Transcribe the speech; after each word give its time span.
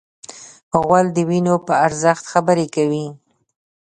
غول 0.83 1.07
د 1.13 1.17
وینې 1.29 1.55
په 1.67 1.73
ارزښت 1.85 2.23
خبرې 2.33 2.65
کوي. 2.75 3.05